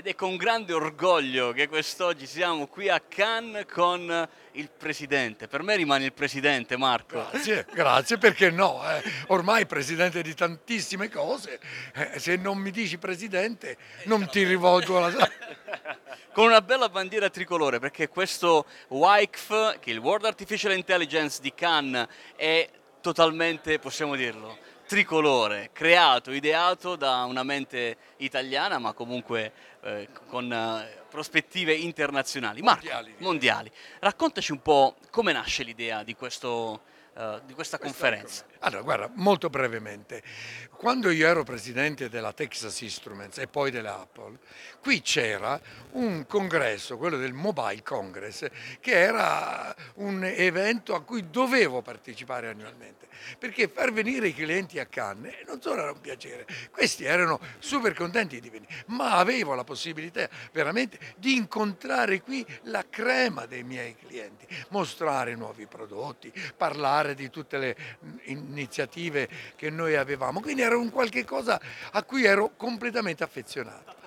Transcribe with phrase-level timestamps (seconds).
[0.00, 5.46] ed è con grande orgoglio che quest'oggi siamo qui a Cannes con il presidente.
[5.46, 7.26] Per me rimane il presidente, Marco.
[7.30, 8.80] Grazie, grazie, perché no?
[8.90, 9.02] eh?
[9.26, 11.60] Ormai presidente di tantissime cose,
[11.92, 15.12] eh, se non mi dici presidente non ti rivolgo la...
[16.32, 21.52] con una bella bandiera tricolore, perché questo WICF, che è il World Artificial Intelligence di
[21.52, 22.66] Cannes, è
[23.02, 24.56] totalmente, possiamo dirlo,
[24.90, 29.52] tricolore, creato, ideato da una mente italiana, ma comunque
[29.82, 32.60] eh, con eh, prospettive internazionali.
[32.60, 33.14] Marco, Mondiali.
[33.18, 33.70] mondiali.
[34.00, 36.80] Raccontaci un po' come nasce l'idea di, questo,
[37.14, 38.44] eh, di questa conferenza.
[38.60, 40.22] Allora, guarda, molto brevemente.
[40.70, 44.38] Quando io ero presidente della Texas Instruments e poi dell'Apple,
[44.80, 45.60] qui c'era
[45.92, 48.46] un congresso, quello del Mobile Congress,
[48.80, 54.86] che era un evento a cui dovevo partecipare annualmente, perché far venire i clienti a
[54.86, 59.64] Cannes non solo era un piacere, questi erano super contenti di venire, ma avevo la
[59.64, 67.30] possibilità veramente di incontrare qui la crema dei miei clienti, mostrare nuovi prodotti, parlare di
[67.30, 67.76] tutte le
[68.24, 71.60] iniziative che noi avevamo, quindi era un qualche cosa
[71.92, 73.98] a cui ero completamente affezionato.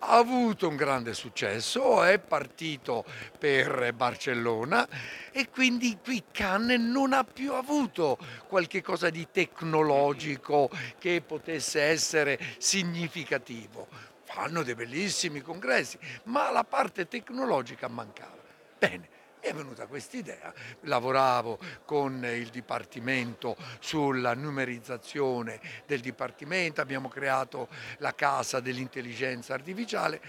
[0.00, 3.04] Ha avuto un grande successo, è partito
[3.36, 4.86] per Barcellona
[5.32, 12.38] e quindi qui Cannes non ha più avuto qualche cosa di tecnologico che potesse essere
[12.58, 13.88] significativo.
[14.22, 18.36] Fanno dei bellissimi congressi, ma la parte tecnologica mancava.
[18.78, 19.08] Bene,
[19.40, 28.14] è venuta questa idea, lavoravo con il Dipartimento sulla numerizzazione del Dipartimento, abbiamo creato la
[28.14, 30.20] casa dell'intelligenza artificiale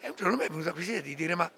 [0.00, 1.50] e un giorno mi è venuta questa idea di dire ma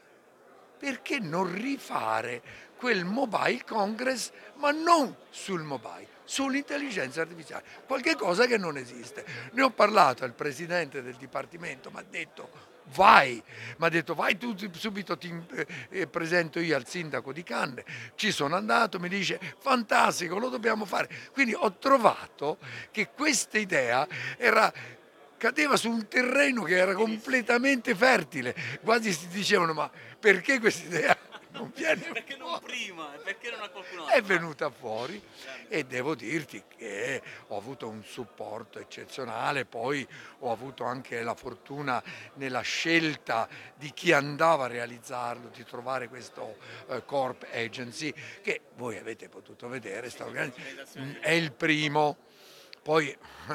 [0.78, 2.42] perché non rifare
[2.76, 9.24] quel mobile congress ma non sul mobile, sull'intelligenza artificiale, qualche cosa che non esiste.
[9.52, 13.42] Ne ho parlato al presidente del Dipartimento, mi ha detto vai,
[13.78, 15.32] mi ha detto vai tu subito ti
[15.88, 20.84] eh, presento io al sindaco di Cannes, ci sono andato, mi dice fantastico, lo dobbiamo
[20.84, 21.08] fare.
[21.32, 22.58] Quindi ho trovato
[22.90, 24.06] che questa idea
[24.36, 24.72] era
[25.44, 31.18] cadeva su un terreno che era completamente fertile, quasi si dicevano ma perché questa idea
[31.50, 33.08] non viene Perché non prima?
[33.22, 34.14] Perché non a qualcun altro?
[34.14, 35.22] è venuta fuori
[35.68, 42.02] e devo dirti che ho avuto un supporto eccezionale, poi ho avuto anche la fortuna
[42.36, 46.56] nella scelta di chi andava a realizzarlo, di trovare questo
[46.88, 50.10] eh, Corp Agency che voi avete potuto vedere,
[51.20, 52.16] è il primo,
[52.82, 53.14] poi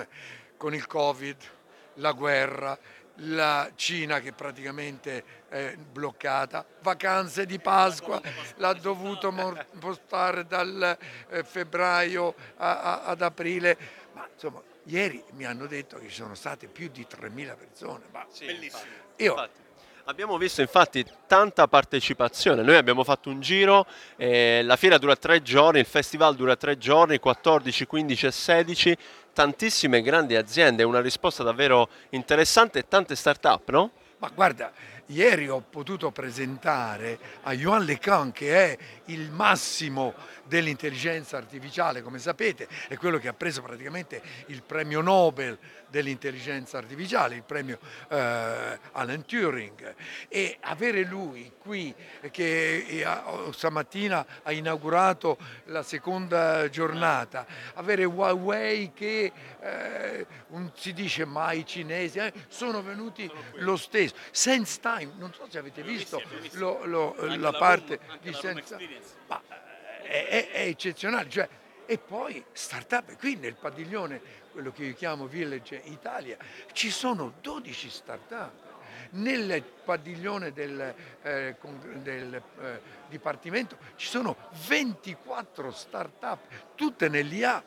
[0.56, 1.58] con il Covid,
[2.00, 2.78] la guerra,
[3.24, 8.22] la Cina che praticamente è bloccata, vacanze di Pasqua,
[8.58, 9.32] l'ha dovuto
[9.76, 10.98] spostare dal
[11.30, 13.78] eh, febbraio a- a- ad aprile,
[14.14, 18.06] ma insomma ieri mi hanno detto che ci sono state più di 3.000 persone.
[18.12, 18.82] Ma Bellissimo.
[19.18, 19.60] io Infatti,
[20.06, 23.86] abbiamo visto infatti tanta partecipazione, noi abbiamo fatto un giro,
[24.16, 28.98] eh, la fiera dura tre giorni, il festival dura tre giorni, 14, 15 e 16,
[29.40, 33.92] tantissime grandi aziende, una risposta davvero interessante e tante start-up, no?
[34.20, 34.74] Ma guarda,
[35.08, 40.14] ieri ho potuto presentare a Yuan LeCun, che è il massimo
[40.44, 45.58] dell'intelligenza artificiale, come sapete, è quello che ha preso praticamente il premio Nobel
[45.88, 49.96] dell'intelligenza artificiale, il premio eh, Alan Turing.
[50.28, 51.94] E avere lui qui,
[52.32, 53.08] che eh,
[53.52, 59.32] stamattina ha inaugurato la seconda giornata, avere Huawei che
[59.62, 64.09] eh, non si dice mai cinesi, eh, sono venuti lo stesso.
[64.32, 66.22] Sense Time, non so se avete visto
[66.54, 69.42] lo- lo- la parte di Sense Time, ma
[70.04, 71.30] è, è- è eccezionale.
[71.30, 71.48] Cioè,
[71.86, 74.22] e poi startup, qui nel padiglione,
[74.52, 76.38] quello che io chiamo Village Italia,
[76.72, 78.68] ci sono 12 startup.
[79.12, 80.94] Nel padiglione del,
[81.24, 81.56] eh,
[82.04, 84.36] del, eh, dipartimento ci sono
[84.68, 86.40] 24 start-up,
[86.76, 87.64] tutte nell'IA.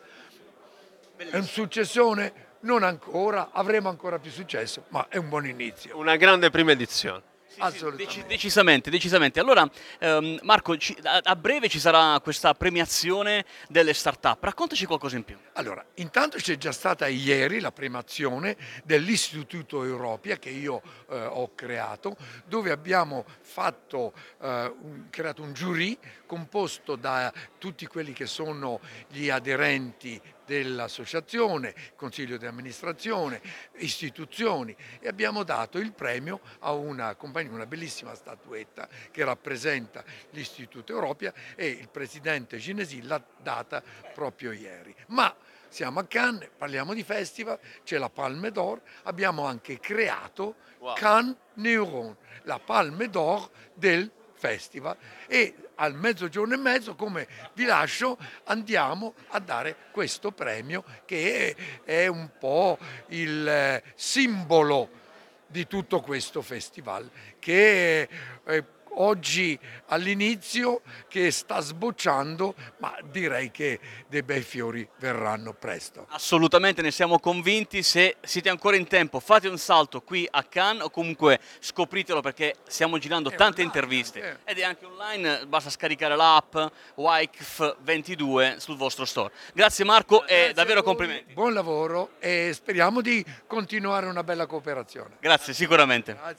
[1.16, 2.50] È un successione?
[2.62, 5.97] Non ancora, avremo ancora più successo, ma è un buon inizio.
[5.99, 7.31] Una grande prima edizione.
[7.53, 8.26] Sì, sì, Assolutamente.
[8.29, 9.38] decisamente, decisamente.
[9.41, 9.69] Allora,
[9.99, 14.43] ehm, Marco, ci- a, a breve ci sarà questa premiazione delle start-up.
[14.43, 15.37] Raccontaci qualcosa in più.
[15.55, 20.81] Allora, intanto c'è già stata ieri la premazione dell'Istituto Europea che io
[21.11, 22.17] eh, ho creato,
[22.47, 29.29] dove abbiamo fatto, eh, un- creato un giurì composto da tutti quelli che sono gli
[29.29, 30.19] aderenti
[30.52, 33.40] dell'associazione, consiglio di amministrazione,
[33.76, 40.93] istituzioni e abbiamo dato il premio a una compagnia, una bellissima statuetta che rappresenta l'Istituto
[40.93, 43.82] Europea e il presidente Cinesi l'ha data
[44.12, 44.94] proprio ieri.
[45.06, 45.34] Ma
[45.69, 50.96] siamo a Cannes, parliamo di festival, c'è la Palme d'Or, abbiamo anche creato Wow.
[50.96, 54.10] Cannes Neuron, la Palme d'Or del
[54.43, 54.97] festival
[55.29, 61.55] e al mezzogiorno e mezzo come vi lascio andiamo a dare questo premio che
[61.85, 62.77] è, è un po'
[63.09, 65.00] il eh, simbolo
[65.47, 67.09] di tutto questo festival
[67.39, 68.09] che
[68.44, 68.65] eh,
[68.97, 73.79] oggi all'inizio che sta sbocciando ma direi che
[74.09, 76.06] dei bei fiori verranno presto.
[76.11, 77.83] Assolutamente, ne siamo convinti.
[77.83, 82.56] Se siete ancora in tempo, fate un salto qui a Cannes o comunque scopritelo perché
[82.67, 84.50] stiamo girando È tante online, interviste eh.
[84.50, 85.47] ed è anche online.
[85.47, 86.56] Basta scaricare l'app
[86.97, 89.33] WIKF22 sul vostro store.
[89.55, 91.33] Grazie Marco e Grazie davvero a voi, complimenti.
[91.33, 95.17] Buon lavoro e speriamo di continuare una bella cooperazione.
[95.21, 96.15] Grazie, sicuramente.
[96.15, 96.37] Grazie.